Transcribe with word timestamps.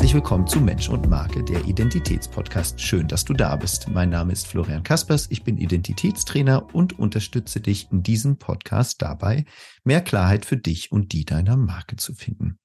Herzlich 0.00 0.14
willkommen 0.14 0.46
zu 0.46 0.62
Mensch 0.62 0.88
und 0.88 1.10
Marke, 1.10 1.44
der 1.44 1.66
Identitätspodcast. 1.66 2.80
Schön, 2.80 3.06
dass 3.06 3.26
du 3.26 3.34
da 3.34 3.54
bist. 3.54 3.86
Mein 3.88 4.08
Name 4.08 4.32
ist 4.32 4.46
Florian 4.46 4.82
Kaspers, 4.82 5.26
ich 5.28 5.44
bin 5.44 5.58
Identitätstrainer 5.58 6.74
und 6.74 6.98
unterstütze 6.98 7.60
dich 7.60 7.92
in 7.92 8.02
diesem 8.02 8.38
Podcast 8.38 9.02
dabei, 9.02 9.44
mehr 9.84 10.00
Klarheit 10.00 10.46
für 10.46 10.56
dich 10.56 10.90
und 10.90 11.12
die 11.12 11.26
deiner 11.26 11.58
Marke 11.58 11.96
zu 11.96 12.14
finden. 12.14 12.58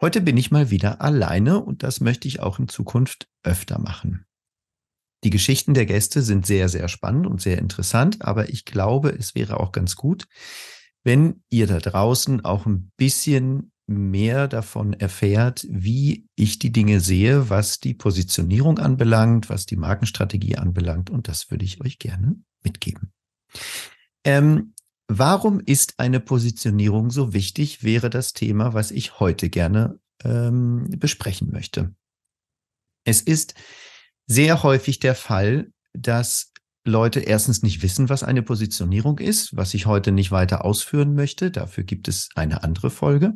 Heute 0.00 0.22
bin 0.22 0.38
ich 0.38 0.50
mal 0.50 0.70
wieder 0.70 1.02
alleine 1.02 1.62
und 1.62 1.82
das 1.82 2.00
möchte 2.00 2.26
ich 2.26 2.40
auch 2.40 2.58
in 2.58 2.68
Zukunft 2.68 3.28
öfter 3.42 3.78
machen. 3.78 4.24
Die 5.24 5.30
Geschichten 5.30 5.74
der 5.74 5.84
Gäste 5.84 6.22
sind 6.22 6.46
sehr, 6.46 6.70
sehr 6.70 6.88
spannend 6.88 7.26
und 7.26 7.42
sehr 7.42 7.58
interessant, 7.58 8.22
aber 8.22 8.48
ich 8.48 8.64
glaube, 8.64 9.10
es 9.10 9.34
wäre 9.34 9.60
auch 9.60 9.72
ganz 9.72 9.94
gut, 9.94 10.24
wenn 11.04 11.42
ihr 11.50 11.66
da 11.66 11.80
draußen 11.80 12.46
auch 12.46 12.64
ein 12.64 12.92
bisschen 12.96 13.72
mehr 13.86 14.48
davon 14.48 14.92
erfährt, 14.94 15.66
wie 15.68 16.26
ich 16.34 16.58
die 16.58 16.72
Dinge 16.72 17.00
sehe, 17.00 17.48
was 17.50 17.78
die 17.78 17.94
Positionierung 17.94 18.78
anbelangt, 18.78 19.48
was 19.48 19.66
die 19.66 19.76
Markenstrategie 19.76 20.56
anbelangt. 20.56 21.08
Und 21.10 21.28
das 21.28 21.50
würde 21.50 21.64
ich 21.64 21.80
euch 21.80 21.98
gerne 21.98 22.36
mitgeben. 22.64 23.12
Ähm, 24.24 24.74
warum 25.06 25.60
ist 25.60 25.94
eine 25.98 26.18
Positionierung 26.18 27.10
so 27.10 27.32
wichtig, 27.32 27.84
wäre 27.84 28.10
das 28.10 28.32
Thema, 28.32 28.74
was 28.74 28.90
ich 28.90 29.20
heute 29.20 29.50
gerne 29.50 30.00
ähm, 30.24 30.90
besprechen 30.98 31.50
möchte. 31.52 31.94
Es 33.04 33.20
ist 33.20 33.54
sehr 34.26 34.64
häufig 34.64 34.98
der 34.98 35.14
Fall, 35.14 35.70
dass 35.92 36.52
Leute 36.84 37.20
erstens 37.20 37.62
nicht 37.62 37.82
wissen, 37.82 38.08
was 38.08 38.22
eine 38.22 38.42
Positionierung 38.42 39.18
ist, 39.18 39.56
was 39.56 39.74
ich 39.74 39.86
heute 39.86 40.12
nicht 40.12 40.30
weiter 40.30 40.64
ausführen 40.64 41.14
möchte. 41.14 41.50
Dafür 41.50 41.84
gibt 41.84 42.08
es 42.08 42.28
eine 42.34 42.62
andere 42.62 42.90
Folge. 42.90 43.34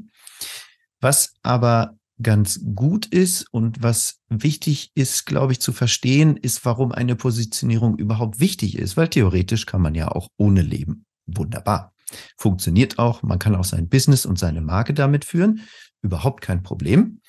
Was 1.00 1.34
aber 1.42 1.96
ganz 2.22 2.60
gut 2.74 3.06
ist 3.06 3.46
und 3.52 3.82
was 3.82 4.20
wichtig 4.28 4.90
ist, 4.94 5.24
glaube 5.24 5.52
ich, 5.52 5.60
zu 5.60 5.72
verstehen, 5.72 6.36
ist, 6.36 6.64
warum 6.64 6.92
eine 6.92 7.16
Positionierung 7.16 7.96
überhaupt 7.96 8.40
wichtig 8.40 8.76
ist, 8.76 8.96
weil 8.96 9.08
theoretisch 9.08 9.66
kann 9.66 9.80
man 9.80 9.94
ja 9.94 10.08
auch 10.08 10.28
ohne 10.36 10.62
leben. 10.62 11.06
Wunderbar. 11.26 11.94
Funktioniert 12.36 12.98
auch. 12.98 13.22
Man 13.22 13.38
kann 13.38 13.54
auch 13.54 13.64
sein 13.64 13.88
Business 13.88 14.26
und 14.26 14.38
seine 14.38 14.60
Marke 14.60 14.94
damit 14.94 15.24
führen. 15.24 15.62
Überhaupt 16.02 16.42
kein 16.42 16.62
Problem. 16.62 17.20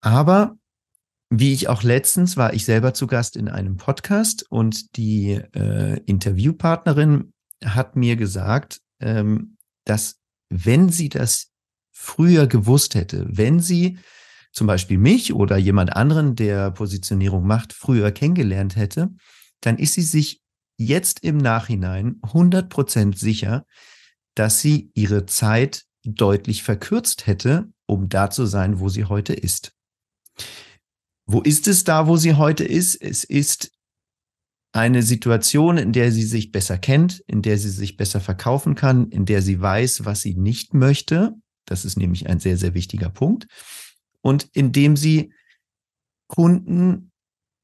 Aber 0.00 0.56
wie 1.30 1.52
ich 1.52 1.68
auch 1.68 1.82
letztens 1.82 2.36
war 2.36 2.54
ich 2.54 2.64
selber 2.64 2.94
zu 2.94 3.06
Gast 3.08 3.36
in 3.36 3.48
einem 3.48 3.76
Podcast 3.76 4.48
und 4.48 4.96
die 4.96 5.32
äh, 5.32 6.00
Interviewpartnerin 6.06 7.32
hat 7.64 7.96
mir 7.96 8.16
gesagt, 8.16 8.80
ähm, 9.00 9.56
dass 9.84 10.20
wenn 10.48 10.90
sie 10.90 11.08
das 11.08 11.50
früher 11.98 12.46
gewusst 12.46 12.94
hätte, 12.94 13.26
wenn 13.26 13.58
sie 13.58 13.98
zum 14.52 14.66
Beispiel 14.66 14.98
mich 14.98 15.32
oder 15.32 15.56
jemand 15.56 15.96
anderen, 15.96 16.36
der 16.36 16.70
Positionierung 16.70 17.46
macht, 17.46 17.72
früher 17.72 18.12
kennengelernt 18.12 18.76
hätte, 18.76 19.08
dann 19.62 19.78
ist 19.78 19.94
sie 19.94 20.02
sich 20.02 20.42
jetzt 20.76 21.24
im 21.24 21.38
Nachhinein 21.38 22.20
100% 22.20 23.16
sicher, 23.16 23.64
dass 24.34 24.60
sie 24.60 24.90
ihre 24.94 25.24
Zeit 25.24 25.84
deutlich 26.04 26.62
verkürzt 26.62 27.26
hätte, 27.26 27.68
um 27.86 28.10
da 28.10 28.30
zu 28.30 28.44
sein, 28.44 28.78
wo 28.78 28.90
sie 28.90 29.04
heute 29.04 29.32
ist. 29.32 29.72
Wo 31.24 31.40
ist 31.40 31.66
es 31.66 31.84
da, 31.84 32.06
wo 32.06 32.18
sie 32.18 32.34
heute 32.34 32.64
ist? 32.64 32.94
Es 32.94 33.24
ist 33.24 33.72
eine 34.72 35.02
Situation, 35.02 35.78
in 35.78 35.92
der 35.92 36.12
sie 36.12 36.24
sich 36.24 36.52
besser 36.52 36.76
kennt, 36.76 37.20
in 37.26 37.40
der 37.40 37.56
sie 37.56 37.70
sich 37.70 37.96
besser 37.96 38.20
verkaufen 38.20 38.74
kann, 38.74 39.08
in 39.08 39.24
der 39.24 39.40
sie 39.40 39.60
weiß, 39.60 40.04
was 40.04 40.20
sie 40.20 40.34
nicht 40.34 40.74
möchte 40.74 41.34
das 41.66 41.84
ist 41.84 41.96
nämlich 41.96 42.28
ein 42.28 42.40
sehr, 42.40 42.56
sehr 42.56 42.74
wichtiger 42.74 43.10
Punkt. 43.10 43.46
Und 44.22 44.48
indem 44.52 44.96
sie 44.96 45.32
Kunden 46.28 47.12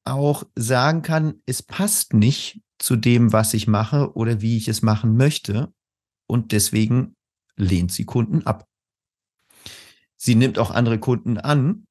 auch 0.05 0.45
sagen 0.55 1.03
kann, 1.03 1.43
es 1.47 1.63
passt 1.63 2.13
nicht 2.13 2.61
zu 2.79 2.97
dem, 2.97 3.33
was 3.33 3.55
ich 3.55 3.67
mache 3.67 4.15
oder 4.15 4.41
wie 4.41 4.57
ich 4.57 4.69
es 4.69 4.83
machen 4.83 5.17
möchte. 5.17 5.73
Und 6.27 6.53
deswegen 6.53 7.17
lehnt 7.57 7.93
sie 7.93 8.05
Kunden 8.05 8.45
ab. 8.47 8.69
Sie 10.17 10.35
nimmt 10.35 10.59
auch 10.59 10.71
andere 10.71 10.99
Kunden 10.99 11.39
an, 11.39 11.87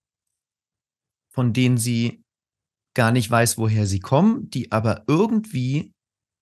von 1.29 1.53
denen 1.53 1.77
sie 1.77 2.23
gar 2.93 3.11
nicht 3.11 3.29
weiß, 3.29 3.57
woher 3.57 3.87
sie 3.87 3.99
kommen, 3.99 4.49
die 4.49 4.71
aber 4.71 5.03
irgendwie 5.07 5.93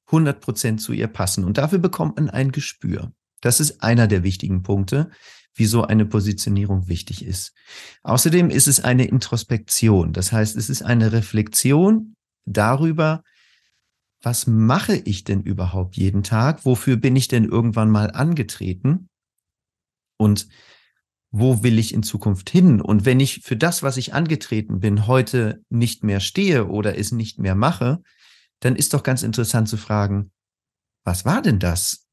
100 0.08 0.42
Prozent 0.42 0.82
zu 0.82 0.94
ihr 0.94 1.08
passen. 1.08 1.44
Und 1.44 1.58
dafür 1.58 1.80
bekommt 1.80 2.18
man 2.18 2.30
ein 2.30 2.52
Gespür. 2.52 3.12
Das 3.42 3.60
ist 3.60 3.84
einer 3.84 4.08
der 4.08 4.24
wichtigen 4.24 4.64
Punkte, 4.64 5.12
wieso 5.60 5.84
eine 5.84 6.06
Positionierung 6.06 6.88
wichtig 6.88 7.26
ist. 7.26 7.54
Außerdem 8.04 8.50
ist 8.50 8.68
es 8.68 8.80
eine 8.80 9.06
Introspektion. 9.06 10.14
Das 10.14 10.32
heißt, 10.32 10.56
es 10.56 10.70
ist 10.70 10.82
eine 10.82 11.12
Reflexion 11.12 12.16
darüber, 12.46 13.24
was 14.22 14.48
mache 14.48 14.96
ich 14.96 15.24
denn 15.24 15.44
überhaupt 15.44 15.96
jeden 15.96 16.24
Tag? 16.24 16.66
Wofür 16.66 16.98
bin 16.98 17.16
ich 17.16 17.28
denn 17.28 17.46
irgendwann 17.46 17.90
mal 17.90 18.12
angetreten? 18.12 19.10
Und 20.18 20.48
wo 21.32 21.64
will 21.64 21.80
ich 21.80 21.94
in 21.94 22.04
Zukunft 22.04 22.50
hin? 22.50 22.82
Und 22.82 23.06
wenn 23.06 23.20
ich 23.20 23.42
für 23.44 23.56
das, 23.56 23.84
was 23.84 23.98
ich 23.98 24.14
angetreten 24.14 24.80
bin, 24.80 25.08
heute 25.08 25.64
nicht 25.70 26.04
mehr 26.04 26.20
stehe 26.20 26.68
oder 26.68 26.98
es 26.98 27.12
nicht 27.12 27.40
mehr 27.40 27.56
mache, 27.56 28.02
dann 28.60 28.76
ist 28.76 28.94
doch 28.94 29.04
ganz 29.04 29.24
interessant 29.24 29.70
zu 29.70 29.78
fragen, 29.78 30.32
was 31.06 31.24
war 31.24 31.42
denn 31.42 31.60
das? 31.60 32.08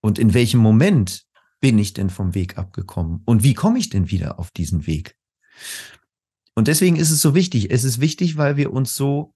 Und 0.00 0.18
in 0.18 0.32
welchem 0.34 0.60
Moment 0.60 1.26
bin 1.62 1.78
ich 1.78 1.94
denn 1.94 2.10
vom 2.10 2.34
Weg 2.34 2.58
abgekommen? 2.58 3.22
Und 3.24 3.42
wie 3.44 3.54
komme 3.54 3.78
ich 3.78 3.88
denn 3.88 4.10
wieder 4.10 4.38
auf 4.38 4.50
diesen 4.50 4.86
Weg? 4.86 5.16
Und 6.54 6.68
deswegen 6.68 6.96
ist 6.96 7.10
es 7.10 7.22
so 7.22 7.34
wichtig. 7.34 7.70
Es 7.70 7.84
ist 7.84 8.00
wichtig, 8.00 8.36
weil 8.36 8.56
wir 8.58 8.72
uns 8.72 8.94
so 8.94 9.32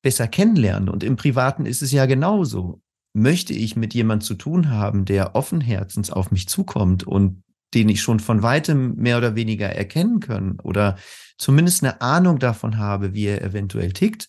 besser 0.00 0.28
kennenlernen. 0.28 0.88
Und 0.88 1.02
im 1.02 1.16
Privaten 1.16 1.66
ist 1.66 1.82
es 1.82 1.92
ja 1.92 2.06
genauso. 2.06 2.80
Möchte 3.14 3.52
ich 3.52 3.74
mit 3.74 3.94
jemand 3.94 4.22
zu 4.22 4.34
tun 4.34 4.70
haben, 4.70 5.04
der 5.04 5.34
offen 5.34 5.60
Herzens 5.60 6.10
auf 6.10 6.30
mich 6.30 6.48
zukommt 6.48 7.04
und 7.04 7.42
den 7.74 7.88
ich 7.88 8.00
schon 8.00 8.20
von 8.20 8.42
weitem 8.42 8.94
mehr 8.94 9.18
oder 9.18 9.34
weniger 9.34 9.68
erkennen 9.68 10.20
kann 10.20 10.60
oder 10.60 10.96
zumindest 11.36 11.82
eine 11.82 12.00
Ahnung 12.00 12.38
davon 12.38 12.78
habe, 12.78 13.12
wie 13.12 13.26
er 13.26 13.42
eventuell 13.42 13.92
tickt? 13.92 14.28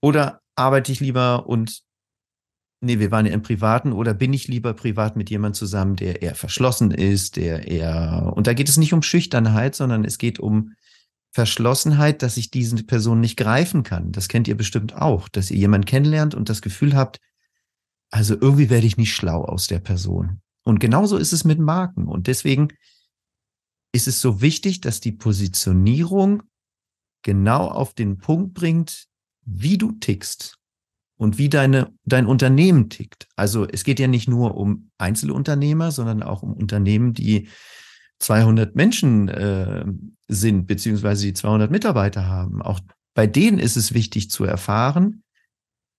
Oder 0.00 0.40
arbeite 0.54 0.92
ich 0.92 1.00
lieber 1.00 1.46
und 1.46 1.83
nee, 2.84 2.98
wir 2.98 3.10
waren 3.10 3.26
ja 3.26 3.32
im 3.32 3.42
Privaten 3.42 3.92
oder 3.92 4.14
bin 4.14 4.32
ich 4.32 4.48
lieber 4.48 4.74
privat 4.74 5.16
mit 5.16 5.30
jemand 5.30 5.56
zusammen, 5.56 5.96
der 5.96 6.22
eher 6.22 6.34
verschlossen 6.34 6.90
ist, 6.90 7.36
der 7.36 7.66
eher, 7.66 8.32
und 8.36 8.46
da 8.46 8.54
geht 8.54 8.68
es 8.68 8.76
nicht 8.76 8.92
um 8.92 9.02
Schüchternheit, 9.02 9.74
sondern 9.74 10.04
es 10.04 10.18
geht 10.18 10.38
um 10.38 10.74
Verschlossenheit, 11.32 12.22
dass 12.22 12.36
ich 12.36 12.50
diese 12.50 12.76
Person 12.84 13.20
nicht 13.20 13.36
greifen 13.36 13.82
kann. 13.82 14.12
Das 14.12 14.28
kennt 14.28 14.46
ihr 14.46 14.56
bestimmt 14.56 14.94
auch, 14.94 15.28
dass 15.28 15.50
ihr 15.50 15.56
jemanden 15.56 15.86
kennenlernt 15.86 16.34
und 16.34 16.48
das 16.48 16.62
Gefühl 16.62 16.94
habt, 16.94 17.20
also 18.10 18.34
irgendwie 18.40 18.70
werde 18.70 18.86
ich 18.86 18.96
nicht 18.96 19.14
schlau 19.14 19.44
aus 19.44 19.66
der 19.66 19.80
Person. 19.80 20.40
Und 20.62 20.78
genauso 20.78 21.16
ist 21.16 21.32
es 21.32 21.44
mit 21.44 21.58
Marken. 21.58 22.06
Und 22.06 22.28
deswegen 22.28 22.68
ist 23.92 24.06
es 24.06 24.20
so 24.20 24.40
wichtig, 24.40 24.80
dass 24.80 25.00
die 25.00 25.12
Positionierung 25.12 26.44
genau 27.22 27.66
auf 27.66 27.94
den 27.94 28.18
Punkt 28.18 28.54
bringt, 28.54 29.06
wie 29.44 29.78
du 29.78 29.92
tickst 29.92 30.58
und 31.16 31.38
wie 31.38 31.48
deine, 31.48 31.92
dein 32.04 32.26
Unternehmen 32.26 32.90
tickt. 32.90 33.28
Also 33.36 33.66
es 33.66 33.84
geht 33.84 34.00
ja 34.00 34.08
nicht 34.08 34.28
nur 34.28 34.56
um 34.56 34.90
Einzelunternehmer, 34.98 35.92
sondern 35.92 36.22
auch 36.22 36.42
um 36.42 36.52
Unternehmen, 36.52 37.14
die 37.14 37.48
200 38.18 38.74
Menschen 38.74 39.28
äh, 39.28 39.84
sind, 40.28 40.66
beziehungsweise 40.66 41.26
die 41.26 41.34
200 41.34 41.70
Mitarbeiter 41.70 42.26
haben. 42.26 42.62
Auch 42.62 42.80
bei 43.14 43.26
denen 43.26 43.58
ist 43.58 43.76
es 43.76 43.94
wichtig 43.94 44.30
zu 44.30 44.44
erfahren, 44.44 45.22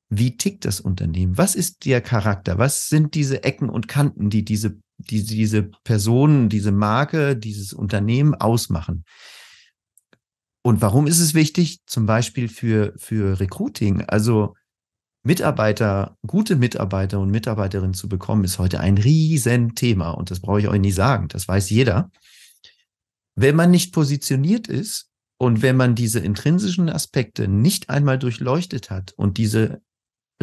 wie 0.09 0.37
tickt 0.37 0.65
das 0.65 0.79
Unternehmen? 0.79 1.37
Was 1.37 1.55
ist 1.55 1.85
der 1.85 2.01
Charakter? 2.01 2.57
Was 2.57 2.87
sind 2.87 3.15
diese 3.15 3.43
Ecken 3.43 3.69
und 3.69 3.87
Kanten, 3.87 4.29
die 4.29 4.45
diese, 4.45 4.77
die 4.97 5.23
diese 5.23 5.63
Personen, 5.83 6.49
diese 6.49 6.71
Marke, 6.71 7.35
dieses 7.35 7.73
Unternehmen 7.73 8.35
ausmachen? 8.35 9.03
Und 10.61 10.81
warum 10.81 11.07
ist 11.07 11.19
es 11.19 11.33
wichtig? 11.33 11.79
Zum 11.85 12.05
Beispiel 12.05 12.47
für, 12.47 12.93
für 12.97 13.39
Recruiting. 13.39 14.01
Also 14.01 14.55
Mitarbeiter, 15.25 16.17
gute 16.27 16.55
Mitarbeiter 16.55 17.19
und 17.19 17.31
Mitarbeiterinnen 17.31 17.95
zu 17.95 18.07
bekommen, 18.07 18.43
ist 18.43 18.59
heute 18.59 18.79
ein 18.79 18.97
Riesenthema. 18.99 20.11
Und 20.11 20.29
das 20.29 20.39
brauche 20.39 20.59
ich 20.59 20.67
euch 20.67 20.79
nicht 20.79 20.93
sagen. 20.93 21.27
Das 21.29 21.47
weiß 21.47 21.71
jeder. 21.71 22.11
Wenn 23.35 23.55
man 23.55 23.71
nicht 23.71 23.91
positioniert 23.91 24.67
ist 24.67 25.09
und 25.37 25.63
wenn 25.63 25.77
man 25.77 25.95
diese 25.95 26.19
intrinsischen 26.19 26.89
Aspekte 26.89 27.47
nicht 27.47 27.89
einmal 27.89 28.19
durchleuchtet 28.19 28.91
hat 28.91 29.13
und 29.17 29.39
diese 29.39 29.81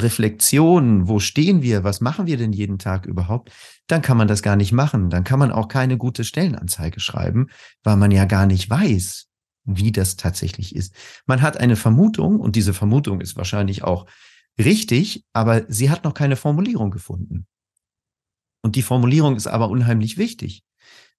Reflexion, 0.01 1.07
wo 1.07 1.21
stehen 1.21 1.63
wir, 1.63 1.85
was 1.85 2.01
machen 2.01 2.27
wir 2.27 2.37
denn 2.37 2.53
jeden 2.53 2.81
Tag 2.81 3.07
überhaupt, 3.07 3.53
dann 3.87 4.03
kann 4.03 4.17
man 4.17 4.27
das 4.27 4.43
gar 4.43 4.57
nicht 4.57 4.73
machen. 4.73 5.11
Dann 5.11 5.23
kann 5.23 5.39
man 5.39 5.53
auch 5.53 5.69
keine 5.69 5.97
gute 5.97 6.25
Stellenanzeige 6.25 6.99
schreiben, 6.99 7.51
weil 7.85 7.97
man 7.97 8.11
ja 8.11 8.25
gar 8.25 8.47
nicht 8.47 8.69
weiß, 8.69 9.29
wie 9.65 9.93
das 9.93 10.17
tatsächlich 10.17 10.75
ist. 10.75 10.93
Man 11.27 11.41
hat 11.41 11.57
eine 11.57 11.77
Vermutung 11.77 12.41
und 12.41 12.57
diese 12.57 12.75
Vermutung 12.75 13.21
ist 13.21 13.37
wahrscheinlich 13.37 13.85
auch 13.85 14.07
richtig, 14.59 15.25
aber 15.33 15.65
sie 15.69 15.91
hat 15.91 16.05
noch 16.05 16.15
keine 16.15 16.37
Formulierung 16.37 16.91
gefunden. 16.91 17.47
Und 18.63 18.77
die 18.77 18.83
Formulierung 18.83 19.37
ist 19.37 19.47
aber 19.47 19.69
unheimlich 19.69 20.19
wichtig, 20.19 20.63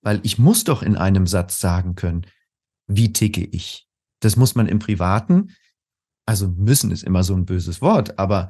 weil 0.02 0.20
ich 0.24 0.40
muss 0.40 0.64
doch 0.64 0.82
in 0.82 0.96
einem 0.96 1.28
Satz 1.28 1.60
sagen 1.60 1.96
können, 1.96 2.26
wie 2.88 3.14
ticke 3.14 3.44
ich. 3.44 3.88
Das 4.22 4.36
muss 4.36 4.56
man 4.56 4.68
im 4.68 4.80
Privaten, 4.80 5.56
also 6.26 6.48
müssen 6.48 6.92
ist 6.92 7.04
immer 7.04 7.24
so 7.24 7.36
ein 7.36 7.46
böses 7.46 7.82
Wort, 7.82 8.18
aber 8.18 8.50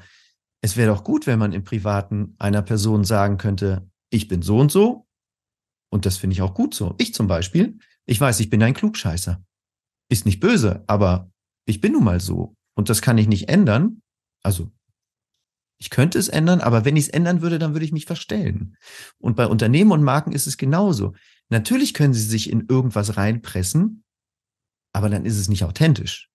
es 0.61 0.77
wäre 0.77 0.93
doch 0.93 1.03
gut, 1.03 1.27
wenn 1.27 1.39
man 1.39 1.53
im 1.53 1.63
Privaten 1.63 2.35
einer 2.37 2.61
Person 2.61 3.03
sagen 3.03 3.37
könnte, 3.37 3.89
ich 4.11 4.27
bin 4.27 4.41
so 4.41 4.59
und 4.59 4.71
so. 4.71 5.07
Und 5.91 6.05
das 6.05 6.17
finde 6.17 6.35
ich 6.35 6.41
auch 6.41 6.53
gut 6.53 6.73
so. 6.73 6.95
Ich 6.99 7.13
zum 7.13 7.27
Beispiel, 7.27 7.77
ich 8.05 8.19
weiß, 8.19 8.39
ich 8.39 8.49
bin 8.49 8.63
ein 8.63 8.73
Klugscheißer. 8.73 9.43
Ist 10.09 10.25
nicht 10.25 10.39
böse, 10.39 10.83
aber 10.87 11.31
ich 11.65 11.81
bin 11.81 11.93
nun 11.93 12.03
mal 12.03 12.19
so. 12.19 12.55
Und 12.75 12.89
das 12.89 13.01
kann 13.01 13.17
ich 13.17 13.27
nicht 13.27 13.49
ändern. 13.49 14.01
Also, 14.43 14.71
ich 15.79 15.89
könnte 15.89 16.19
es 16.19 16.29
ändern, 16.29 16.61
aber 16.61 16.85
wenn 16.85 16.95
ich 16.95 17.05
es 17.05 17.09
ändern 17.09 17.41
würde, 17.41 17.59
dann 17.59 17.73
würde 17.73 17.85
ich 17.85 17.91
mich 17.91 18.05
verstellen. 18.05 18.77
Und 19.17 19.35
bei 19.35 19.47
Unternehmen 19.47 19.91
und 19.91 20.03
Marken 20.03 20.31
ist 20.31 20.47
es 20.47 20.57
genauso. 20.57 21.13
Natürlich 21.49 21.93
können 21.93 22.13
sie 22.13 22.23
sich 22.23 22.49
in 22.49 22.67
irgendwas 22.67 23.17
reinpressen, 23.17 24.03
aber 24.93 25.09
dann 25.09 25.25
ist 25.25 25.37
es 25.37 25.49
nicht 25.49 25.63
authentisch. 25.63 26.29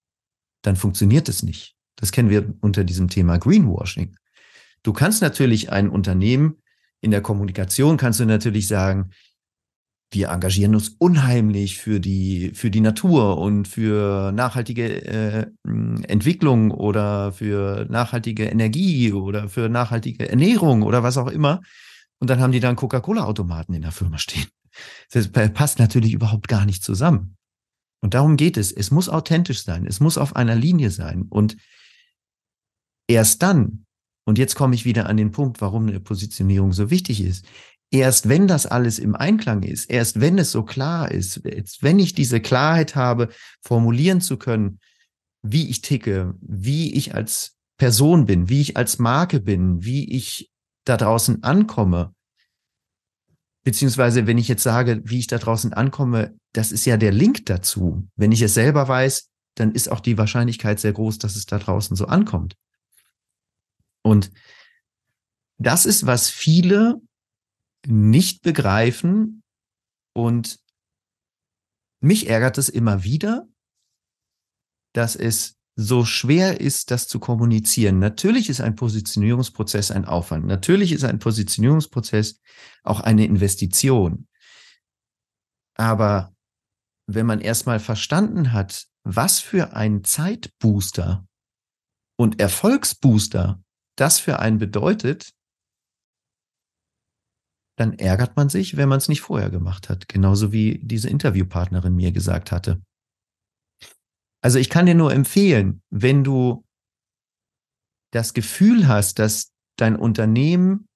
Dann 0.62 0.76
funktioniert 0.76 1.28
es 1.28 1.42
nicht. 1.42 1.76
Das 1.96 2.12
kennen 2.12 2.30
wir 2.30 2.54
unter 2.60 2.84
diesem 2.84 3.08
Thema 3.08 3.38
Greenwashing. 3.38 4.16
Du 4.82 4.92
kannst 4.92 5.22
natürlich 5.22 5.70
ein 5.70 5.88
Unternehmen 5.88 6.62
in 7.00 7.10
der 7.10 7.22
Kommunikation 7.22 7.96
kannst 7.96 8.20
du 8.20 8.24
natürlich 8.24 8.66
sagen, 8.66 9.10
wir 10.10 10.28
engagieren 10.30 10.74
uns 10.74 10.96
unheimlich 10.98 11.78
für 11.78 12.00
die, 12.00 12.52
für 12.54 12.70
die 12.70 12.80
Natur 12.80 13.38
und 13.38 13.68
für 13.68 14.32
nachhaltige 14.32 15.06
äh, 15.06 15.46
Entwicklung 15.64 16.70
oder 16.70 17.32
für 17.32 17.86
nachhaltige 17.90 18.46
Energie 18.46 19.12
oder 19.12 19.48
für 19.48 19.68
nachhaltige 19.68 20.28
Ernährung 20.28 20.82
oder 20.82 21.02
was 21.02 21.18
auch 21.18 21.28
immer. 21.28 21.60
Und 22.20 22.30
dann 22.30 22.40
haben 22.40 22.52
die 22.52 22.60
dann 22.60 22.76
Coca-Cola-Automaten 22.76 23.74
in 23.74 23.82
der 23.82 23.92
Firma 23.92 24.18
stehen. 24.18 24.46
Das 25.12 25.28
passt 25.28 25.78
natürlich 25.78 26.12
überhaupt 26.12 26.48
gar 26.48 26.64
nicht 26.64 26.82
zusammen. 26.82 27.36
Und 28.00 28.14
darum 28.14 28.36
geht 28.36 28.56
es. 28.56 28.72
Es 28.72 28.90
muss 28.90 29.08
authentisch 29.08 29.62
sein. 29.62 29.86
Es 29.86 30.00
muss 30.00 30.18
auf 30.18 30.36
einer 30.36 30.54
Linie 30.54 30.90
sein. 30.90 31.26
Und 31.28 31.56
erst 33.08 33.42
dann, 33.42 33.84
und 34.24 34.38
jetzt 34.38 34.54
komme 34.54 34.74
ich 34.74 34.84
wieder 34.84 35.06
an 35.06 35.16
den 35.16 35.32
Punkt, 35.32 35.60
warum 35.60 35.88
eine 35.88 36.00
Positionierung 36.00 36.72
so 36.72 36.90
wichtig 36.90 37.20
ist. 37.22 37.44
Erst 37.90 38.28
wenn 38.28 38.46
das 38.46 38.66
alles 38.66 38.98
im 38.98 39.16
Einklang 39.16 39.62
ist, 39.62 39.90
erst 39.90 40.20
wenn 40.20 40.38
es 40.38 40.52
so 40.52 40.62
klar 40.62 41.10
ist, 41.10 41.40
jetzt 41.44 41.82
wenn 41.82 41.98
ich 41.98 42.14
diese 42.14 42.40
Klarheit 42.40 42.94
habe, 42.96 43.30
formulieren 43.62 44.20
zu 44.20 44.36
können, 44.36 44.78
wie 45.42 45.70
ich 45.70 45.80
ticke, 45.80 46.34
wie 46.40 46.92
ich 46.94 47.14
als 47.14 47.56
Person 47.78 48.26
bin, 48.26 48.48
wie 48.48 48.60
ich 48.60 48.76
als 48.76 48.98
Marke 48.98 49.40
bin, 49.40 49.84
wie 49.84 50.10
ich 50.10 50.50
da 50.84 50.96
draußen 50.96 51.42
ankomme, 51.42 52.14
beziehungsweise 53.64 54.26
wenn 54.26 54.38
ich 54.38 54.48
jetzt 54.48 54.62
sage, 54.62 55.00
wie 55.04 55.18
ich 55.18 55.26
da 55.26 55.38
draußen 55.38 55.72
ankomme, 55.72 56.34
das 56.52 56.72
ist 56.72 56.84
ja 56.84 56.96
der 56.96 57.12
Link 57.12 57.46
dazu. 57.46 58.08
Wenn 58.16 58.32
ich 58.32 58.42
es 58.42 58.54
selber 58.54 58.88
weiß, 58.88 59.28
dann 59.54 59.72
ist 59.72 59.90
auch 59.90 60.00
die 60.00 60.18
Wahrscheinlichkeit 60.18 60.80
sehr 60.80 60.92
groß, 60.92 61.18
dass 61.18 61.36
es 61.36 61.46
da 61.46 61.58
draußen 61.58 61.96
so 61.96 62.06
ankommt. 62.06 62.54
Und 64.02 64.30
das 65.58 65.86
ist, 65.86 66.06
was 66.06 66.30
viele 66.30 67.00
nicht 67.86 68.42
begreifen 68.42 69.42
und 70.14 70.58
mich 72.00 72.28
ärgert 72.28 72.58
es 72.58 72.68
immer 72.68 73.04
wieder, 73.04 73.48
dass 74.94 75.16
es 75.16 75.56
so 75.76 76.04
schwer 76.04 76.60
ist, 76.60 76.90
das 76.90 77.06
zu 77.06 77.20
kommunizieren. 77.20 78.00
Natürlich 78.00 78.48
ist 78.48 78.60
ein 78.60 78.74
Positionierungsprozess 78.74 79.92
ein 79.92 80.04
Aufwand. 80.04 80.44
Natürlich 80.44 80.90
ist 80.90 81.04
ein 81.04 81.20
Positionierungsprozess 81.20 82.40
auch 82.82 83.00
eine 83.00 83.24
Investition. 83.24 84.26
Aber 85.76 86.34
wenn 87.06 87.26
man 87.26 87.40
erstmal 87.40 87.78
verstanden 87.78 88.52
hat, 88.52 88.86
was 89.04 89.38
für 89.38 89.74
ein 89.74 90.02
Zeitbooster 90.02 91.26
und 92.16 92.40
Erfolgsbooster 92.40 93.62
das 93.94 94.18
für 94.18 94.40
einen 94.40 94.58
bedeutet, 94.58 95.32
dann 97.78 97.92
ärgert 97.98 98.36
man 98.36 98.48
sich, 98.48 98.76
wenn 98.76 98.88
man 98.88 98.98
es 98.98 99.08
nicht 99.08 99.20
vorher 99.20 99.50
gemacht 99.50 99.88
hat. 99.88 100.08
Genauso 100.08 100.52
wie 100.52 100.80
diese 100.82 101.08
Interviewpartnerin 101.08 101.94
mir 101.94 102.10
gesagt 102.10 102.50
hatte. 102.50 102.82
Also 104.42 104.58
ich 104.58 104.68
kann 104.68 104.86
dir 104.86 104.94
nur 104.94 105.12
empfehlen, 105.12 105.82
wenn 105.90 106.24
du 106.24 106.64
das 108.12 108.34
Gefühl 108.34 108.88
hast, 108.88 109.18
dass 109.18 109.52
dein 109.76 109.94
Unternehmen 109.96 110.88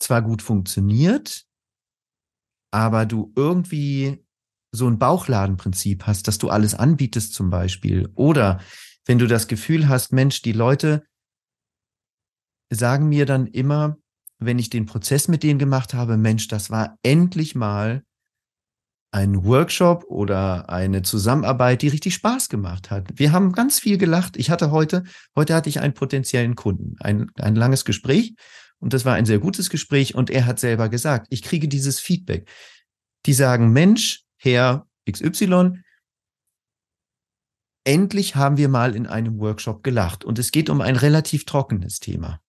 zwar 0.00 0.22
gut 0.22 0.42
funktioniert, 0.42 1.46
aber 2.72 3.06
du 3.06 3.32
irgendwie 3.36 4.24
so 4.72 4.88
ein 4.88 4.98
Bauchladenprinzip 4.98 6.06
hast, 6.06 6.28
dass 6.28 6.38
du 6.38 6.48
alles 6.48 6.74
anbietest 6.74 7.34
zum 7.34 7.50
Beispiel, 7.50 8.10
oder 8.14 8.60
wenn 9.06 9.18
du 9.18 9.26
das 9.26 9.48
Gefühl 9.48 9.88
hast, 9.88 10.12
Mensch, 10.12 10.42
die 10.42 10.52
Leute 10.52 11.06
sagen 12.72 13.08
mir 13.08 13.26
dann 13.26 13.46
immer, 13.46 13.98
wenn 14.38 14.58
ich 14.58 14.70
den 14.70 14.86
Prozess 14.86 15.28
mit 15.28 15.42
denen 15.42 15.58
gemacht 15.58 15.94
habe, 15.94 16.16
Mensch, 16.16 16.48
das 16.48 16.70
war 16.70 16.98
endlich 17.02 17.54
mal 17.54 18.02
ein 19.14 19.44
Workshop 19.44 20.04
oder 20.08 20.68
eine 20.68 21.02
Zusammenarbeit, 21.02 21.82
die 21.82 21.88
richtig 21.88 22.14
Spaß 22.14 22.48
gemacht 22.48 22.90
hat. 22.90 23.08
Wir 23.14 23.30
haben 23.30 23.52
ganz 23.52 23.78
viel 23.78 23.96
gelacht. 23.96 24.36
Ich 24.36 24.50
hatte 24.50 24.72
heute, 24.72 25.04
heute 25.36 25.54
hatte 25.54 25.68
ich 25.68 25.78
einen 25.78 25.94
potenziellen 25.94 26.56
Kunden, 26.56 26.96
ein, 26.98 27.30
ein 27.36 27.54
langes 27.54 27.84
Gespräch 27.84 28.34
und 28.80 28.92
das 28.92 29.04
war 29.04 29.14
ein 29.14 29.24
sehr 29.24 29.38
gutes 29.38 29.70
Gespräch 29.70 30.16
und 30.16 30.30
er 30.30 30.46
hat 30.46 30.58
selber 30.58 30.88
gesagt, 30.88 31.28
ich 31.30 31.42
kriege 31.42 31.68
dieses 31.68 32.00
Feedback. 32.00 32.50
Die 33.26 33.34
sagen, 33.34 33.72
Mensch, 33.72 34.24
Herr 34.36 34.86
XY, 35.08 35.78
endlich 37.84 38.34
haben 38.34 38.56
wir 38.56 38.68
mal 38.68 38.96
in 38.96 39.06
einem 39.06 39.38
Workshop 39.38 39.84
gelacht 39.84 40.24
und 40.24 40.40
es 40.40 40.50
geht 40.50 40.68
um 40.70 40.80
ein 40.80 40.96
relativ 40.96 41.44
trockenes 41.44 42.00
Thema. 42.00 42.40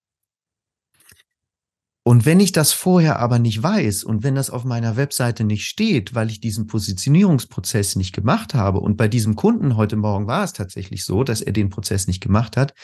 Und 2.08 2.24
wenn 2.24 2.40
ich 2.40 2.52
das 2.52 2.72
vorher 2.72 3.18
aber 3.18 3.40
nicht 3.40 3.64
weiß 3.64 4.04
und 4.04 4.22
wenn 4.22 4.36
das 4.36 4.52
auf 4.52 4.64
meiner 4.64 4.96
Webseite 4.96 5.44
nicht 5.44 5.66
steht, 5.66 6.14
weil 6.14 6.30
ich 6.30 6.40
diesen 6.40 6.68
Positionierungsprozess 6.68 7.96
nicht 7.96 8.14
gemacht 8.14 8.54
habe 8.54 8.80
und 8.80 8.96
bei 8.96 9.08
diesem 9.08 9.36
Kunden 9.36 9.76
heute 9.76 9.96
Morgen 9.96 10.28
war 10.28 10.44
es 10.44 10.54
tatsächlich 10.54 11.04
so, 11.04 11.24
dass 11.24 11.42
er 11.42 11.52
den 11.52 11.72
Prozess 11.72 12.06
nicht 12.06 12.22
gemacht 12.22 12.58
hat 12.58 12.76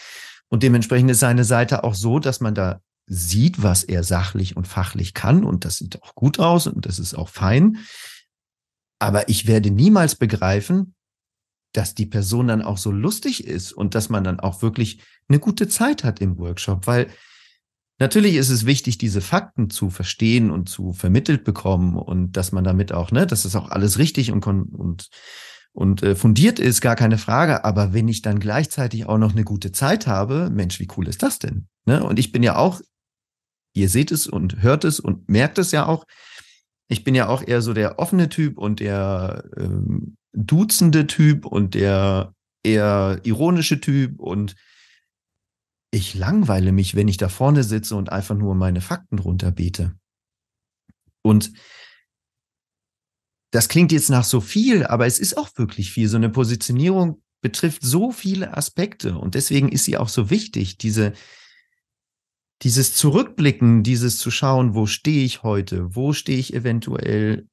und 0.49 0.63
dementsprechend 0.63 1.11
ist 1.11 1.19
seine 1.19 1.43
Seite 1.43 1.83
auch 1.83 1.93
so, 1.93 2.17
dass 2.17 2.39
man 2.39 2.55
da 2.55 2.81
sieht, 3.05 3.61
was 3.61 3.83
er 3.83 4.03
sachlich 4.03 4.57
und 4.57 4.67
fachlich 4.67 5.13
kann 5.13 5.43
und 5.43 5.65
das 5.65 5.77
sieht 5.77 6.01
auch 6.01 6.15
gut 6.15 6.39
aus 6.39 6.65
und 6.65 6.87
das 6.87 6.97
ist 6.97 7.13
auch 7.13 7.29
fein. 7.29 7.77
Aber 8.97 9.29
ich 9.29 9.45
werde 9.45 9.69
niemals 9.69 10.15
begreifen, 10.15 10.95
dass 11.73 11.93
die 11.93 12.07
Person 12.07 12.47
dann 12.47 12.63
auch 12.63 12.79
so 12.79 12.89
lustig 12.89 13.45
ist 13.45 13.71
und 13.71 13.93
dass 13.93 14.09
man 14.09 14.23
dann 14.23 14.39
auch 14.39 14.63
wirklich 14.63 15.03
eine 15.29 15.37
gute 15.37 15.67
Zeit 15.67 16.03
hat 16.03 16.21
im 16.21 16.39
Workshop, 16.39 16.87
weil 16.87 17.07
Natürlich 18.01 18.33
ist 18.33 18.49
es 18.49 18.65
wichtig, 18.65 18.97
diese 18.97 19.21
Fakten 19.21 19.69
zu 19.69 19.91
verstehen 19.91 20.49
und 20.49 20.67
zu 20.67 20.91
vermittelt 20.91 21.43
bekommen 21.43 21.95
und 21.95 22.31
dass 22.31 22.51
man 22.51 22.63
damit 22.63 22.91
auch, 22.91 23.11
ne, 23.11 23.27
dass 23.27 23.43
das 23.43 23.55
auch 23.55 23.69
alles 23.69 23.99
richtig 23.99 24.31
und, 24.31 24.43
und, 24.43 25.09
und 25.71 26.01
äh, 26.01 26.15
fundiert 26.15 26.57
ist, 26.57 26.81
gar 26.81 26.95
keine 26.95 27.19
Frage. 27.19 27.63
Aber 27.63 27.93
wenn 27.93 28.07
ich 28.07 28.23
dann 28.23 28.39
gleichzeitig 28.39 29.05
auch 29.05 29.19
noch 29.19 29.33
eine 29.33 29.43
gute 29.43 29.71
Zeit 29.71 30.07
habe, 30.07 30.49
Mensch, 30.49 30.79
wie 30.79 30.87
cool 30.97 31.07
ist 31.07 31.21
das 31.21 31.37
denn? 31.37 31.67
Ne? 31.85 32.03
Und 32.03 32.17
ich 32.17 32.31
bin 32.31 32.41
ja 32.41 32.55
auch, 32.55 32.81
ihr 33.75 33.87
seht 33.87 34.11
es 34.11 34.25
und 34.25 34.63
hört 34.63 34.83
es 34.83 34.99
und 34.99 35.29
merkt 35.29 35.59
es 35.59 35.71
ja 35.71 35.85
auch, 35.85 36.07
ich 36.87 37.03
bin 37.03 37.13
ja 37.13 37.27
auch 37.27 37.47
eher 37.47 37.61
so 37.61 37.71
der 37.71 37.99
offene 37.99 38.29
Typ 38.29 38.57
und 38.57 38.79
der 38.79 39.43
ähm, 39.57 40.17
duzende 40.33 41.05
Typ 41.05 41.45
und 41.45 41.75
der 41.75 42.33
eher 42.63 43.19
ironische 43.21 43.79
Typ 43.79 44.19
und 44.19 44.55
ich 45.91 46.15
langweile 46.15 46.71
mich, 46.71 46.95
wenn 46.95 47.09
ich 47.09 47.17
da 47.17 47.29
vorne 47.29 47.63
sitze 47.63 47.95
und 47.95 48.11
einfach 48.11 48.35
nur 48.35 48.55
meine 48.55 48.81
Fakten 48.81 49.19
runterbete. 49.19 49.93
Und 51.21 51.51
das 53.51 53.67
klingt 53.67 53.91
jetzt 53.91 54.09
nach 54.09 54.23
so 54.23 54.39
viel, 54.39 54.85
aber 54.85 55.05
es 55.05 55.19
ist 55.19 55.37
auch 55.37 55.49
wirklich 55.57 55.91
viel. 55.91 56.07
So 56.07 56.15
eine 56.15 56.29
Positionierung 56.29 57.21
betrifft 57.41 57.81
so 57.83 58.11
viele 58.11 58.55
Aspekte 58.55 59.17
und 59.17 59.35
deswegen 59.35 59.69
ist 59.69 59.83
sie 59.83 59.97
auch 59.97 60.09
so 60.09 60.29
wichtig, 60.29 60.77
diese, 60.77 61.13
dieses 62.61 62.95
Zurückblicken, 62.95 63.83
dieses 63.83 64.17
zu 64.17 64.31
schauen, 64.31 64.73
wo 64.73 64.85
stehe 64.85 65.25
ich 65.25 65.43
heute, 65.43 65.95
wo 65.95 66.13
stehe 66.13 66.37
ich 66.37 66.53
eventuell 66.53 67.47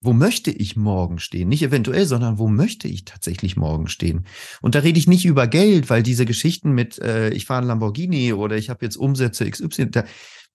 wo 0.00 0.12
möchte 0.12 0.50
ich 0.50 0.76
morgen 0.76 1.18
stehen? 1.18 1.48
Nicht 1.48 1.62
eventuell, 1.62 2.06
sondern 2.06 2.38
wo 2.38 2.46
möchte 2.46 2.86
ich 2.86 3.04
tatsächlich 3.04 3.56
morgen 3.56 3.88
stehen? 3.88 4.26
Und 4.60 4.74
da 4.74 4.80
rede 4.80 4.98
ich 4.98 5.08
nicht 5.08 5.24
über 5.24 5.46
Geld, 5.48 5.90
weil 5.90 6.02
diese 6.02 6.24
Geschichten 6.24 6.72
mit, 6.72 6.98
äh, 6.98 7.30
ich 7.30 7.46
fahre 7.46 7.62
ein 7.62 7.68
Lamborghini 7.68 8.32
oder 8.32 8.56
ich 8.56 8.70
habe 8.70 8.84
jetzt 8.84 8.96
Umsätze 8.96 9.50
XY, 9.50 9.90
da, 9.90 10.04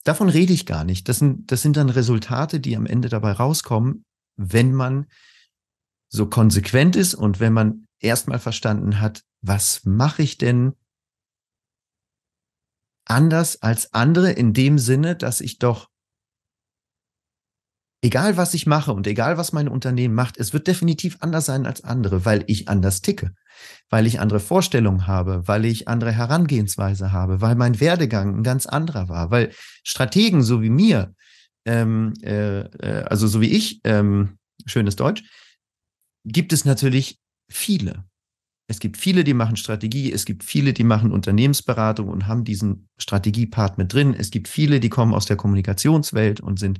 davon 0.03 0.29
rede 0.29 0.53
ich 0.53 0.65
gar 0.65 0.85
nicht. 0.85 1.09
Das 1.09 1.19
sind, 1.19 1.51
das 1.51 1.61
sind 1.61 1.75
dann 1.75 1.89
Resultate, 1.89 2.61
die 2.61 2.77
am 2.77 2.85
Ende 2.85 3.09
dabei 3.09 3.33
rauskommen, 3.33 4.05
wenn 4.37 4.73
man 4.73 5.07
so 6.07 6.27
konsequent 6.27 6.95
ist 6.95 7.13
und 7.13 7.39
wenn 7.39 7.53
man 7.53 7.87
erstmal 7.99 8.39
verstanden 8.39 9.01
hat, 9.01 9.23
was 9.41 9.83
mache 9.83 10.21
ich 10.21 10.37
denn 10.37 10.73
anders 13.05 13.61
als 13.61 13.93
andere 13.93 14.31
in 14.31 14.53
dem 14.53 14.77
Sinne, 14.79 15.15
dass 15.15 15.41
ich 15.41 15.59
doch 15.59 15.89
egal 18.03 18.35
was 18.35 18.53
ich 18.53 18.67
mache 18.67 18.91
und 18.91 19.07
egal 19.07 19.37
was 19.37 19.53
mein 19.53 19.69
Unternehmen 19.69 20.13
macht, 20.13 20.37
es 20.37 20.51
wird 20.51 20.67
definitiv 20.67 21.17
anders 21.21 21.45
sein 21.45 21.65
als 21.65 21.83
andere, 21.85 22.25
weil 22.25 22.43
ich 22.47 22.67
anders 22.67 23.01
ticke, 23.01 23.33
weil 23.89 24.05
ich 24.05 24.19
andere 24.19 24.41
Vorstellungen 24.41 25.07
habe, 25.07 25.47
weil 25.47 25.63
ich 25.63 25.87
andere 25.87 26.11
Herangehensweise 26.11 27.13
habe, 27.13 27.39
weil 27.39 27.55
mein 27.55 27.79
Werdegang 27.79 28.37
ein 28.37 28.43
ganz 28.43 28.65
anderer 28.65 29.07
war, 29.07 29.31
weil 29.31 29.51
Strategen 29.83 30.43
so 30.43 30.61
wie 30.61 30.69
mir, 30.69 31.15
ähm, 31.65 32.13
äh, 32.21 32.59
äh 32.59 33.03
also 33.05 33.25
so 33.27 33.39
wie 33.39 33.51
ich, 33.51 33.79
ähm, 33.85 34.37
schönes 34.65 34.97
Deutsch, 34.97 35.23
gibt 36.25 36.51
es 36.51 36.65
natürlich 36.65 37.19
viele. 37.49 38.03
Es 38.67 38.79
gibt 38.79 38.97
viele, 38.97 39.23
die 39.23 39.33
machen 39.33 39.55
Strategie, 39.55 40.11
es 40.11 40.25
gibt 40.25 40.43
viele, 40.43 40.73
die 40.73 40.83
machen 40.83 41.11
Unternehmensberatung 41.11 42.09
und 42.09 42.27
haben 42.27 42.43
diesen 42.43 42.89
Strategiepart 42.97 43.77
mit 43.77 43.93
drin. 43.93 44.13
Es 44.13 44.29
gibt 44.29 44.49
viele, 44.49 44.81
die 44.81 44.89
kommen 44.89 45.13
aus 45.13 45.25
der 45.25 45.37
Kommunikationswelt 45.37 46.41
und 46.41 46.59
sind 46.59 46.79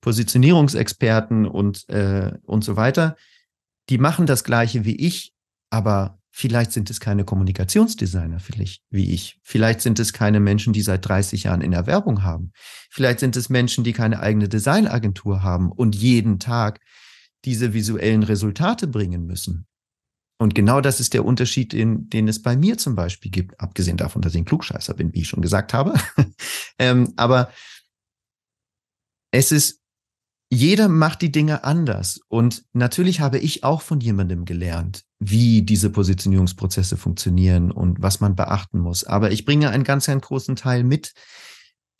Positionierungsexperten 0.00 1.46
und, 1.46 1.88
äh, 1.88 2.32
und 2.42 2.64
so 2.64 2.76
weiter. 2.76 3.16
Die 3.88 3.98
machen 3.98 4.26
das 4.26 4.44
Gleiche 4.44 4.84
wie 4.84 4.96
ich, 4.96 5.34
aber 5.70 6.18
vielleicht 6.30 6.72
sind 6.72 6.90
es 6.90 7.00
keine 7.00 7.24
Kommunikationsdesigner 7.24 8.40
vielleicht 8.40 8.82
wie 8.90 9.12
ich. 9.12 9.38
Vielleicht 9.42 9.80
sind 9.80 9.98
es 9.98 10.12
keine 10.12 10.40
Menschen, 10.40 10.72
die 10.72 10.82
seit 10.82 11.06
30 11.06 11.44
Jahren 11.44 11.60
in 11.60 11.72
der 11.72 11.86
Werbung 11.86 12.22
haben. 12.22 12.52
Vielleicht 12.88 13.20
sind 13.20 13.36
es 13.36 13.48
Menschen, 13.48 13.84
die 13.84 13.92
keine 13.92 14.20
eigene 14.20 14.48
Designagentur 14.48 15.42
haben 15.42 15.70
und 15.72 15.96
jeden 15.96 16.38
Tag 16.38 16.80
diese 17.44 17.72
visuellen 17.72 18.22
Resultate 18.22 18.86
bringen 18.86 19.26
müssen. 19.26 19.66
Und 20.38 20.54
genau 20.54 20.80
das 20.80 21.00
ist 21.00 21.12
der 21.12 21.26
Unterschied, 21.26 21.74
den, 21.74 22.08
den 22.08 22.26
es 22.26 22.40
bei 22.40 22.56
mir 22.56 22.78
zum 22.78 22.94
Beispiel 22.94 23.30
gibt, 23.30 23.60
abgesehen 23.60 23.98
davon, 23.98 24.22
dass 24.22 24.32
ich 24.32 24.40
ein 24.40 24.46
Klugscheißer 24.46 24.94
bin, 24.94 25.12
wie 25.12 25.20
ich 25.20 25.28
schon 25.28 25.42
gesagt 25.42 25.74
habe. 25.74 25.94
ähm, 26.78 27.12
aber 27.16 27.50
es 29.32 29.52
ist, 29.52 29.79
jeder 30.50 30.88
macht 30.88 31.22
die 31.22 31.32
Dinge 31.32 31.64
anders. 31.64 32.20
Und 32.28 32.64
natürlich 32.72 33.20
habe 33.20 33.38
ich 33.38 33.64
auch 33.64 33.82
von 33.82 34.00
jemandem 34.00 34.44
gelernt, 34.44 35.04
wie 35.18 35.62
diese 35.62 35.90
Positionierungsprozesse 35.90 36.96
funktionieren 36.96 37.70
und 37.70 38.02
was 38.02 38.20
man 38.20 38.34
beachten 38.34 38.80
muss. 38.80 39.04
Aber 39.04 39.30
ich 39.30 39.44
bringe 39.44 39.70
einen 39.70 39.84
ganz, 39.84 40.08
einen 40.08 40.20
großen 40.20 40.56
Teil 40.56 40.84
mit, 40.84 41.12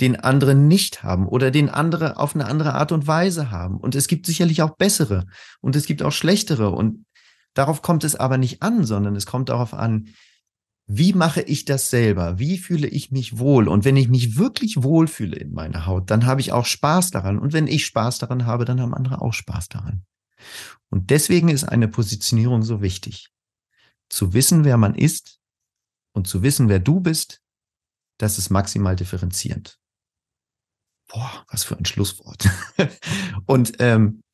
den 0.01 0.17
andere 0.17 0.55
nicht 0.55 1.03
haben 1.03 1.29
oder 1.29 1.51
den 1.51 1.69
andere 1.69 2.17
auf 2.19 2.35
eine 2.35 2.47
andere 2.47 2.75
Art 2.75 2.91
und 2.91 3.07
Weise 3.07 3.51
haben. 3.51 3.77
Und 3.77 3.95
es 3.95 4.09
gibt 4.09 4.27
sicherlich 4.27 4.63
auch 4.63 4.77
bessere 4.77 5.27
und 5.61 5.77
es 5.77 5.85
gibt 5.85 6.03
auch 6.03 6.13
schlechtere. 6.13 6.71
Und 6.71 7.05
Darauf 7.55 7.83
kommt 7.83 8.05
es 8.05 8.17
aber 8.17 8.39
nicht 8.39 8.63
an, 8.63 8.85
sondern 8.85 9.17
es 9.17 9.27
kommt 9.27 9.49
darauf 9.49 9.75
an, 9.75 10.09
wie 10.93 11.13
mache 11.13 11.41
ich 11.43 11.65
das 11.65 11.89
selber? 11.89 12.41
Wie 12.41 12.59
fühle 12.59 12.89
ich 12.89 13.13
mich 13.13 13.39
wohl? 13.39 13.69
Und 13.69 13.85
wenn 13.85 13.97
ich 13.97 14.09
mich 14.09 14.37
wirklich 14.37 14.83
wohlfühle 14.83 15.37
in 15.37 15.53
meiner 15.53 15.87
Haut, 15.87 16.11
dann 16.11 16.27
habe 16.27 16.41
ich 16.41 16.51
auch 16.51 16.67
Spaß 16.67 17.13
daran. 17.13 17.39
Und 17.39 17.53
wenn 17.53 17.69
ich 17.69 17.87
Spaß 17.87 18.19
daran 18.19 18.45
habe, 18.45 18.65
dann 18.65 18.81
haben 18.81 18.93
andere 18.93 19.23
auch 19.23 19.33
Spaß 19.33 19.69
daran. 19.69 20.05
Und 20.89 21.11
deswegen 21.11 21.49
ist 21.49 21.63
eine 21.63 21.87
Positionierung 21.87 22.65
so 22.65 22.83
wichtig. 22.83 23.31
Zu 24.09 24.33
wissen, 24.33 24.65
wer 24.65 24.77
man 24.79 24.97
ist 24.97 25.39
und 26.13 26.27
zu 26.27 26.43
wissen, 26.43 26.69
wer 26.69 26.81
du 26.81 26.99
bist, 26.99 27.41
das 28.19 28.37
ist 28.37 28.51
maximal 28.51 28.97
differenzierend. 28.97 29.79
Boah, 31.07 31.45
was 31.51 31.63
für 31.63 31.79
ein 31.79 31.85
Schlusswort. 31.85 32.49
und 33.47 33.75
ähm, 33.79 34.25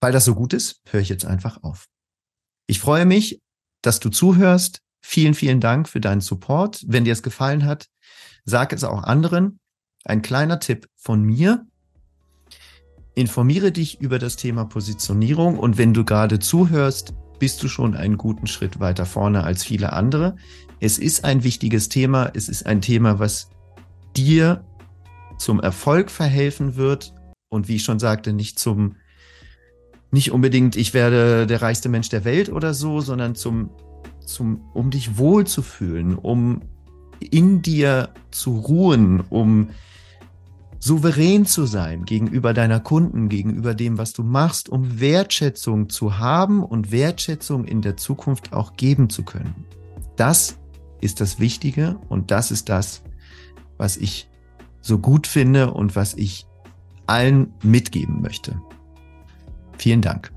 weil 0.00 0.12
das 0.12 0.24
so 0.24 0.34
gut 0.34 0.54
ist, 0.54 0.80
höre 0.88 1.02
ich 1.02 1.10
jetzt 1.10 1.26
einfach 1.26 1.62
auf. 1.62 1.86
Ich 2.66 2.80
freue 2.80 3.04
mich, 3.04 3.42
dass 3.82 4.00
du 4.00 4.08
zuhörst. 4.08 4.80
Vielen, 5.02 5.34
vielen 5.34 5.60
Dank 5.60 5.88
für 5.88 6.00
deinen 6.00 6.20
Support. 6.20 6.84
Wenn 6.86 7.04
dir 7.04 7.12
es 7.12 7.22
gefallen 7.22 7.66
hat, 7.66 7.88
sag 8.44 8.72
es 8.72 8.84
auch 8.84 9.02
anderen. 9.02 9.58
Ein 10.04 10.22
kleiner 10.22 10.60
Tipp 10.60 10.88
von 10.96 11.22
mir. 11.22 11.66
Informiere 13.14 13.72
dich 13.72 14.00
über 14.00 14.18
das 14.18 14.36
Thema 14.36 14.64
Positionierung 14.64 15.58
und 15.58 15.76
wenn 15.76 15.92
du 15.92 16.04
gerade 16.04 16.38
zuhörst, 16.38 17.12
bist 17.38 17.62
du 17.62 17.68
schon 17.68 17.94
einen 17.94 18.16
guten 18.16 18.46
Schritt 18.46 18.80
weiter 18.80 19.04
vorne 19.04 19.44
als 19.44 19.64
viele 19.64 19.92
andere. 19.92 20.36
Es 20.80 20.96
ist 20.96 21.24
ein 21.24 21.44
wichtiges 21.44 21.88
Thema. 21.88 22.30
Es 22.34 22.48
ist 22.48 22.64
ein 22.64 22.80
Thema, 22.80 23.18
was 23.18 23.50
dir 24.16 24.64
zum 25.38 25.60
Erfolg 25.60 26.10
verhelfen 26.10 26.76
wird 26.76 27.12
und 27.48 27.68
wie 27.68 27.76
ich 27.76 27.84
schon 27.84 27.98
sagte, 27.98 28.32
nicht 28.32 28.58
zum 28.58 28.96
nicht 30.12 30.30
unbedingt, 30.30 30.76
ich 30.76 30.92
werde 30.94 31.46
der 31.46 31.62
reichste 31.62 31.88
Mensch 31.88 32.10
der 32.10 32.24
Welt 32.24 32.50
oder 32.50 32.74
so, 32.74 33.00
sondern 33.00 33.34
zum, 33.34 33.70
zum, 34.26 34.60
um 34.74 34.90
dich 34.90 35.18
wohlzufühlen, 35.18 36.16
um 36.16 36.62
in 37.20 37.62
dir 37.62 38.10
zu 38.30 38.58
ruhen, 38.58 39.20
um 39.20 39.68
souverän 40.78 41.46
zu 41.46 41.64
sein 41.64 42.04
gegenüber 42.04 42.52
deiner 42.54 42.80
Kunden, 42.80 43.28
gegenüber 43.28 43.74
dem, 43.74 43.98
was 43.98 44.12
du 44.12 44.24
machst, 44.24 44.68
um 44.68 44.98
Wertschätzung 45.00 45.88
zu 45.88 46.18
haben 46.18 46.64
und 46.64 46.90
Wertschätzung 46.90 47.64
in 47.64 47.82
der 47.82 47.96
Zukunft 47.96 48.52
auch 48.52 48.74
geben 48.74 49.08
zu 49.08 49.22
können. 49.22 49.64
Das 50.16 50.58
ist 51.00 51.20
das 51.20 51.38
Wichtige 51.38 52.00
und 52.08 52.32
das 52.32 52.50
ist 52.50 52.68
das, 52.68 53.02
was 53.76 53.96
ich 53.96 54.28
so 54.80 54.98
gut 54.98 55.28
finde 55.28 55.72
und 55.72 55.94
was 55.94 56.14
ich 56.14 56.46
allen 57.06 57.54
mitgeben 57.62 58.20
möchte. 58.20 58.60
Vielen 59.78 60.00
Dank. 60.00 60.32